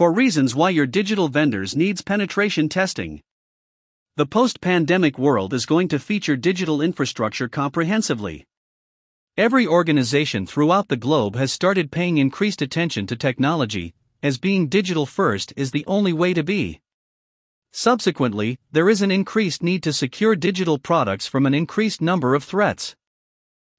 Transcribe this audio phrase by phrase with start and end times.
[0.00, 3.20] Four reasons why your digital vendors needs penetration testing.
[4.16, 8.46] The post-pandemic world is going to feature digital infrastructure comprehensively.
[9.36, 13.92] Every organization throughout the globe has started paying increased attention to technology,
[14.22, 16.80] as being digital first is the only way to be.
[17.70, 22.42] Subsequently, there is an increased need to secure digital products from an increased number of
[22.42, 22.96] threats.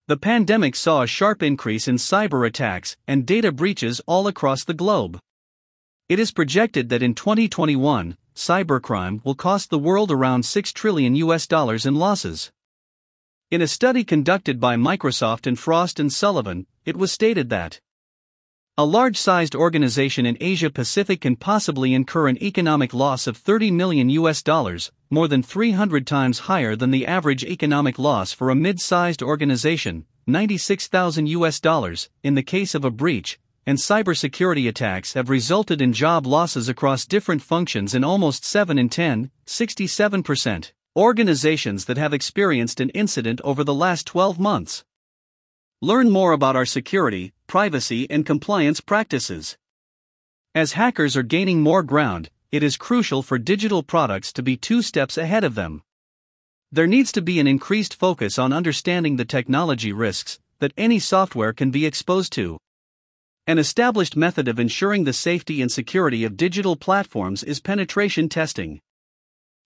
[0.05, 4.75] The pandemic saw a sharp increase in cyber attacks and data breaches all across the
[4.75, 5.19] globe.
[6.11, 11.47] It is projected that in 2021, cybercrime will cost the world around 6 trillion US
[11.47, 12.51] dollars in losses.
[13.49, 17.79] In a study conducted by Microsoft and Frost and Sullivan, it was stated that
[18.77, 23.71] a large sized organization in Asia Pacific can possibly incur an economic loss of 30
[23.71, 28.55] million US dollars, more than 300 times higher than the average economic loss for a
[28.67, 35.13] mid sized organization, 96,000 US dollars, in the case of a breach, and cybersecurity attacks
[35.13, 41.85] have resulted in job losses across different functions in almost 7 in 10, 67%, organizations
[41.85, 44.83] that have experienced an incident over the last 12 months.
[45.81, 49.57] Learn more about our security, privacy, and compliance practices.
[50.53, 54.81] As hackers are gaining more ground, it is crucial for digital products to be two
[54.81, 55.81] steps ahead of them.
[56.71, 61.53] There needs to be an increased focus on understanding the technology risks that any software
[61.53, 62.57] can be exposed to.
[63.51, 68.79] An established method of ensuring the safety and security of digital platforms is penetration testing.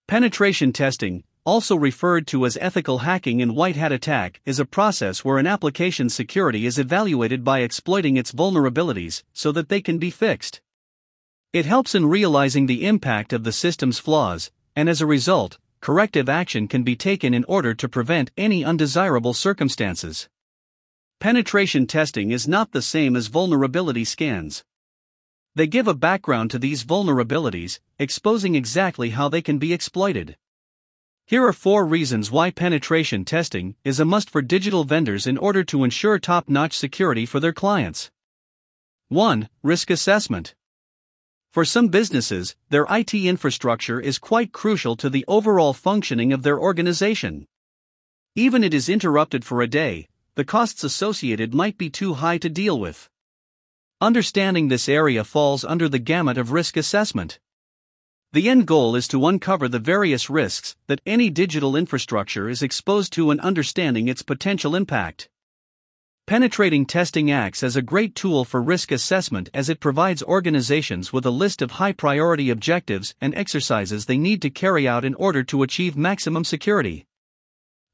[0.07, 5.23] Penetration testing, also referred to as ethical hacking and white hat attack, is a process
[5.23, 10.09] where an application's security is evaluated by exploiting its vulnerabilities so that they can be
[10.09, 10.61] fixed.
[11.53, 16.27] It helps in realizing the impact of the system's flaws, and as a result, corrective
[16.27, 20.27] action can be taken in order to prevent any undesirable circumstances.
[21.19, 24.63] Penetration testing is not the same as vulnerability scans.
[25.55, 30.35] They give a background to these vulnerabilities, exposing exactly how they can be exploited.
[31.25, 35.63] Here are four reasons why penetration testing is a must for digital vendors in order
[35.63, 38.11] to ensure top notch security for their clients.
[39.07, 39.49] 1.
[39.63, 40.53] Risk assessment.
[41.51, 46.59] For some businesses, their IT infrastructure is quite crucial to the overall functioning of their
[46.59, 47.47] organization.
[48.35, 52.49] Even it is interrupted for a day, the costs associated might be too high to
[52.49, 53.09] deal with.
[54.01, 57.39] Understanding this area falls under the gamut of risk assessment.
[58.33, 63.13] The end goal is to uncover the various risks that any digital infrastructure is exposed
[63.13, 65.29] to and understanding its potential impact.
[66.27, 71.25] Penetrating testing acts as a great tool for risk assessment as it provides organizations with
[71.25, 75.43] a list of high priority objectives and exercises they need to carry out in order
[75.43, 77.05] to achieve maximum security.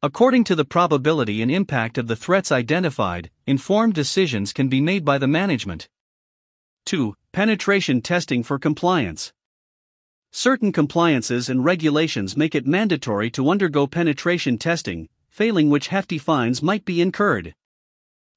[0.04, 5.06] According to the probability and impact of the threats identified, informed decisions can be made
[5.06, 5.90] by the management.
[6.88, 7.14] 2.
[7.34, 9.32] Penetration testing for compliance.
[10.32, 16.64] Certain compliances and regulations make it mandatory to undergo penetration testing, failing which hefty fines
[16.64, 17.54] might be incurred.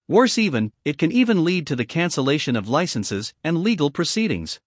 [0.07, 4.61] Worse even, it can even lead to the cancellation of licenses and legal proceedings.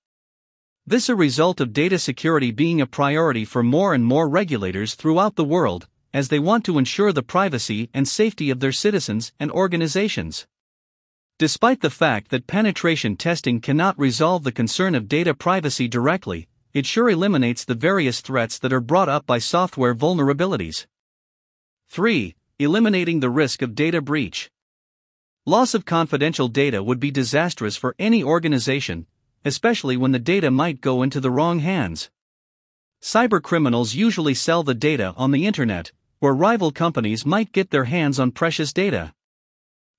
[0.88, 5.36] This a result of data security being a priority for more and more regulators throughout
[5.36, 9.52] the world, as they want to ensure the privacy and safety of their citizens and
[9.52, 10.48] organizations.
[11.40, 16.86] Despite the fact that penetration testing cannot resolve the concern of data privacy directly, it
[16.86, 20.88] sure eliminates the various threats that are brought up by software vulnerabilities.
[21.90, 22.36] 3.
[22.60, 24.50] Eliminating the risk of data breach.
[25.46, 29.08] Loss of confidential data would be disastrous for any organization,
[29.46, 32.10] especially when the data might go into the wrong hands.
[33.08, 38.20] Cybercriminals usually sell the data on the internet, where rival companies might get their hands
[38.20, 39.14] on precious data.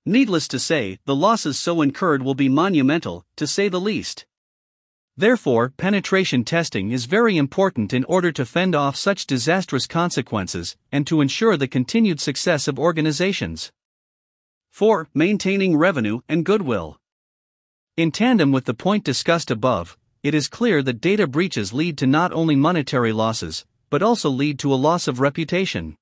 [0.05, 4.27] Needless to say, the losses so incurred will be monumental, to say the least.
[5.17, 11.07] Therefore, penetration testing is very important in order to fend off such disastrous consequences and
[11.07, 13.73] to ensure the continued success of organizations.
[14.71, 15.09] 4.
[15.15, 17.01] Maintaining revenue and goodwill.
[17.97, 22.07] In tandem with the point discussed above, it is clear that data breaches lead to
[22.07, 25.97] not only monetary losses, but also lead to a loss of reputation.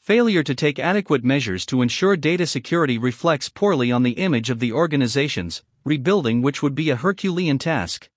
[0.00, 4.58] Failure to take adequate measures to ensure data security reflects poorly on the image of
[4.58, 8.08] the organizations, rebuilding which would be a Herculean task.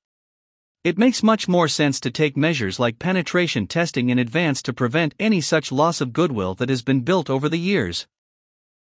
[0.83, 5.15] It makes much more sense to take measures like penetration testing in advance to prevent
[5.19, 8.07] any such loss of goodwill that has been built over the years.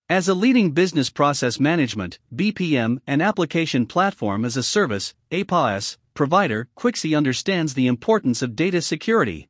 [0.08, 6.68] As a leading business process management, BPM, and application platform as a service, APaaS, provider,
[6.76, 9.48] Quixy understands the importance of data security.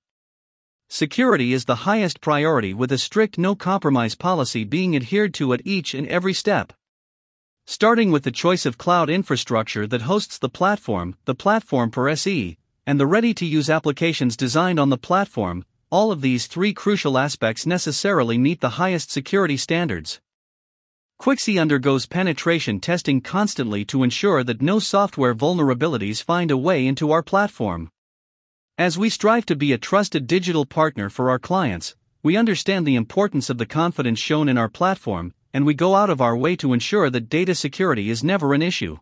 [0.88, 5.66] Security is the highest priority with a strict no compromise policy being adhered to at
[5.66, 6.72] each and every step.
[7.66, 12.56] Starting with the choice of cloud infrastructure that hosts the platform, the platform per SE,
[12.86, 17.18] and the ready to use applications designed on the platform, all of these three crucial
[17.18, 20.22] aspects necessarily meet the highest security standards.
[21.20, 27.12] Quixy undergoes penetration testing constantly to ensure that no software vulnerabilities find a way into
[27.12, 27.90] our platform.
[28.78, 31.94] As we strive to be a trusted digital partner for our clients,
[32.24, 36.10] we understand the importance of the confidence shown in our platform, and we go out
[36.10, 38.98] of our way to ensure that data security is never an issue.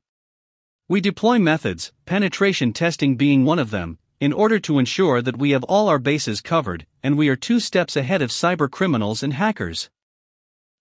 [0.89, 5.51] We deploy methods, penetration testing being one of them, in order to ensure that we
[5.51, 9.33] have all our bases covered and we are two steps ahead of cyber criminals and
[9.33, 9.91] hackers.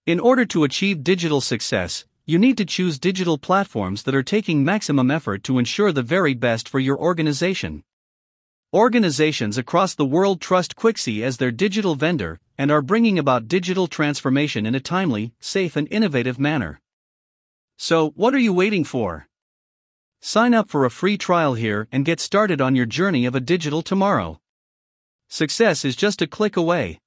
[0.06, 4.64] In order to achieve digital success, you need to choose digital platforms that are taking
[4.64, 7.82] maximum effort to ensure the very best for your organization.
[8.72, 13.88] Organizations across the world trust Quixy as their digital vendor and are bringing about digital
[13.88, 16.80] transformation in a timely, safe, and innovative manner.
[17.76, 19.26] So, what are you waiting for?
[20.20, 23.40] Sign up for a free trial here and get started on your journey of a
[23.40, 24.40] digital tomorrow.
[25.28, 27.00] Success is just a click away.